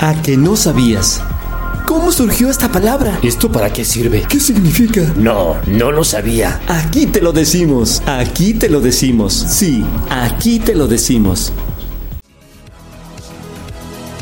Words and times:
¿A 0.00 0.14
que 0.22 0.36
no 0.36 0.54
sabías? 0.54 1.20
¿Cómo 1.84 2.12
surgió 2.12 2.50
esta 2.50 2.70
palabra? 2.70 3.18
¿Esto 3.20 3.50
para 3.50 3.72
qué 3.72 3.84
sirve? 3.84 4.24
¿Qué 4.28 4.38
significa? 4.38 5.00
No, 5.16 5.56
no 5.66 5.90
lo 5.90 6.04
sabía. 6.04 6.60
Aquí 6.68 7.06
te 7.06 7.20
lo 7.20 7.32
decimos. 7.32 8.00
Aquí 8.06 8.54
te 8.54 8.68
lo 8.68 8.80
decimos. 8.80 9.32
Sí, 9.34 9.84
aquí 10.08 10.60
te 10.60 10.76
lo 10.76 10.86
decimos. 10.86 11.52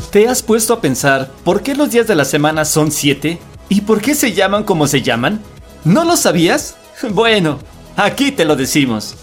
¿Te 0.09 0.27
has 0.27 0.41
puesto 0.41 0.73
a 0.73 0.81
pensar 0.81 1.29
por 1.43 1.61
qué 1.61 1.75
los 1.75 1.91
días 1.91 2.07
de 2.07 2.15
la 2.15 2.25
semana 2.25 2.65
son 2.65 2.91
siete? 2.91 3.37
¿Y 3.69 3.81
por 3.81 4.01
qué 4.01 4.15
se 4.15 4.33
llaman 4.33 4.63
como 4.63 4.87
se 4.87 5.03
llaman? 5.03 5.43
¿No 5.85 6.05
lo 6.05 6.17
sabías? 6.17 6.75
Bueno, 7.11 7.59
aquí 7.95 8.31
te 8.31 8.45
lo 8.45 8.55
decimos. 8.55 9.13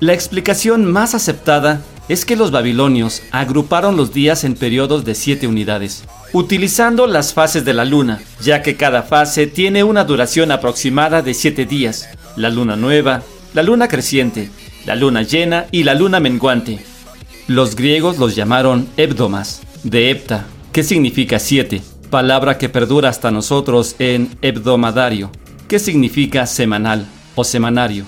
La 0.00 0.14
explicación 0.14 0.84
más 0.84 1.14
aceptada 1.14 1.82
es 2.08 2.24
que 2.24 2.36
los 2.36 2.50
babilonios 2.50 3.22
agruparon 3.30 3.96
los 3.96 4.12
días 4.12 4.44
en 4.44 4.54
periodos 4.54 5.04
de 5.04 5.14
siete 5.14 5.46
unidades, 5.46 6.04
utilizando 6.32 7.06
las 7.06 7.34
fases 7.34 7.64
de 7.64 7.74
la 7.74 7.84
luna, 7.84 8.20
ya 8.40 8.62
que 8.62 8.76
cada 8.76 9.02
fase 9.02 9.46
tiene 9.46 9.84
una 9.84 10.04
duración 10.04 10.50
aproximada 10.50 11.22
de 11.22 11.34
siete 11.34 11.66
días, 11.66 12.08
la 12.36 12.50
luna 12.50 12.76
nueva, 12.76 13.22
la 13.54 13.62
luna 13.62 13.88
creciente, 13.88 14.50
la 14.84 14.94
luna 14.94 15.22
llena 15.22 15.66
y 15.72 15.82
la 15.82 15.94
luna 15.94 16.20
menguante. 16.20 16.84
Los 17.48 17.74
griegos 17.76 18.18
los 18.18 18.36
llamaron 18.36 18.88
hebdomas, 18.96 19.62
de 19.82 20.10
hepta, 20.10 20.46
que 20.72 20.82
significa 20.82 21.38
siete, 21.38 21.82
palabra 22.10 22.58
que 22.58 22.68
perdura 22.68 23.08
hasta 23.08 23.30
nosotros 23.30 23.96
en 23.98 24.36
hebdomadario, 24.42 25.30
que 25.68 25.78
significa 25.78 26.46
semanal 26.46 27.06
o 27.34 27.44
semanario. 27.44 28.04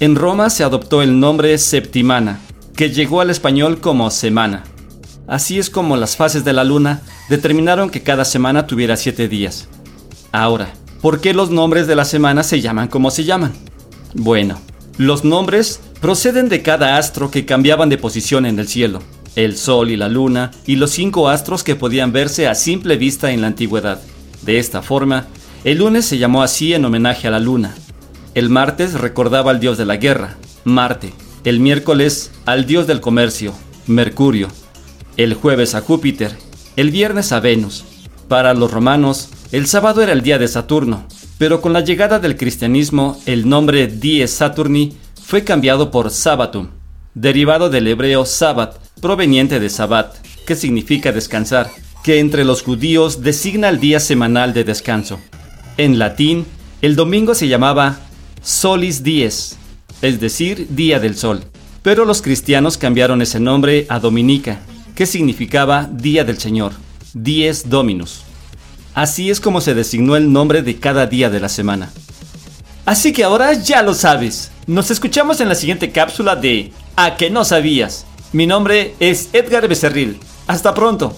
En 0.00 0.16
Roma 0.16 0.50
se 0.50 0.64
adoptó 0.64 1.02
el 1.02 1.18
nombre 1.20 1.56
septimana, 1.58 2.40
que 2.82 2.90
llegó 2.90 3.20
al 3.20 3.30
español 3.30 3.78
como 3.78 4.10
semana. 4.10 4.64
Así 5.28 5.60
es 5.60 5.70
como 5.70 5.96
las 5.96 6.16
fases 6.16 6.44
de 6.44 6.52
la 6.52 6.64
luna 6.64 7.02
determinaron 7.28 7.90
que 7.90 8.02
cada 8.02 8.24
semana 8.24 8.66
tuviera 8.66 8.96
siete 8.96 9.28
días. 9.28 9.68
Ahora, 10.32 10.72
¿por 11.00 11.20
qué 11.20 11.32
los 11.32 11.50
nombres 11.50 11.86
de 11.86 11.94
la 11.94 12.04
semana 12.04 12.42
se 12.42 12.60
llaman 12.60 12.88
como 12.88 13.12
se 13.12 13.22
llaman? 13.22 13.52
Bueno, 14.14 14.58
los 14.98 15.22
nombres 15.22 15.78
proceden 16.00 16.48
de 16.48 16.62
cada 16.62 16.98
astro 16.98 17.30
que 17.30 17.46
cambiaban 17.46 17.88
de 17.88 17.98
posición 17.98 18.46
en 18.46 18.58
el 18.58 18.66
cielo, 18.66 19.00
el 19.36 19.56
sol 19.56 19.92
y 19.92 19.96
la 19.96 20.08
luna, 20.08 20.50
y 20.66 20.74
los 20.74 20.90
cinco 20.90 21.28
astros 21.28 21.62
que 21.62 21.76
podían 21.76 22.10
verse 22.10 22.48
a 22.48 22.56
simple 22.56 22.96
vista 22.96 23.30
en 23.30 23.42
la 23.42 23.46
antigüedad. 23.46 24.00
De 24.42 24.58
esta 24.58 24.82
forma, 24.82 25.28
el 25.62 25.78
lunes 25.78 26.04
se 26.04 26.18
llamó 26.18 26.42
así 26.42 26.74
en 26.74 26.84
homenaje 26.84 27.28
a 27.28 27.30
la 27.30 27.38
luna. 27.38 27.76
El 28.34 28.48
martes 28.48 28.94
recordaba 28.94 29.52
al 29.52 29.60
dios 29.60 29.78
de 29.78 29.84
la 29.84 29.98
guerra, 29.98 30.34
Marte 30.64 31.12
el 31.44 31.58
miércoles 31.58 32.30
al 32.46 32.66
dios 32.66 32.86
del 32.86 33.00
comercio, 33.00 33.52
Mercurio, 33.86 34.48
el 35.16 35.34
jueves 35.34 35.74
a 35.74 35.80
Júpiter, 35.80 36.36
el 36.76 36.90
viernes 36.90 37.32
a 37.32 37.40
Venus. 37.40 37.84
Para 38.28 38.54
los 38.54 38.70
romanos, 38.70 39.28
el 39.50 39.66
sábado 39.66 40.02
era 40.02 40.12
el 40.12 40.22
día 40.22 40.38
de 40.38 40.46
Saturno, 40.46 41.06
pero 41.38 41.60
con 41.60 41.72
la 41.72 41.80
llegada 41.80 42.20
del 42.20 42.36
cristianismo, 42.36 43.20
el 43.26 43.48
nombre 43.48 43.88
Dies 43.88 44.30
Saturni 44.30 44.96
fue 45.20 45.42
cambiado 45.42 45.90
por 45.90 46.10
Sabbatum, 46.10 46.68
derivado 47.14 47.70
del 47.70 47.88
hebreo 47.88 48.24
Sabbat, 48.24 48.76
proveniente 49.00 49.58
de 49.58 49.68
Sabbat, 49.68 50.14
que 50.46 50.54
significa 50.54 51.10
descansar, 51.10 51.70
que 52.04 52.20
entre 52.20 52.44
los 52.44 52.62
judíos 52.62 53.22
designa 53.22 53.68
el 53.68 53.80
día 53.80 53.98
semanal 53.98 54.54
de 54.54 54.62
descanso. 54.62 55.20
En 55.76 55.98
latín, 55.98 56.46
el 56.82 56.94
domingo 56.94 57.34
se 57.34 57.48
llamaba 57.48 57.98
Solis 58.42 59.02
Dies, 59.02 59.58
es 60.02 60.20
decir, 60.20 60.66
Día 60.70 61.00
del 61.00 61.16
Sol. 61.16 61.44
Pero 61.82 62.04
los 62.04 62.20
cristianos 62.20 62.76
cambiaron 62.76 63.22
ese 63.22 63.40
nombre 63.40 63.86
a 63.88 63.98
Dominica, 63.98 64.60
que 64.94 65.06
significaba 65.06 65.88
Día 65.90 66.24
del 66.24 66.38
Señor, 66.38 66.72
Dies 67.14 67.70
Dominus. 67.70 68.24
Así 68.94 69.30
es 69.30 69.40
como 69.40 69.60
se 69.60 69.74
designó 69.74 70.16
el 70.16 70.32
nombre 70.32 70.62
de 70.62 70.78
cada 70.78 71.06
día 71.06 71.30
de 71.30 71.40
la 71.40 71.48
semana. 71.48 71.90
Así 72.84 73.12
que 73.12 73.24
ahora 73.24 73.54
ya 73.54 73.82
lo 73.82 73.94
sabes. 73.94 74.50
Nos 74.66 74.90
escuchamos 74.90 75.40
en 75.40 75.48
la 75.48 75.54
siguiente 75.54 75.92
cápsula 75.92 76.36
de 76.36 76.72
A 76.96 77.16
que 77.16 77.30
no 77.30 77.44
sabías. 77.44 78.04
Mi 78.32 78.46
nombre 78.46 78.94
es 79.00 79.30
Edgar 79.32 79.66
Becerril. 79.68 80.18
Hasta 80.46 80.74
pronto. 80.74 81.16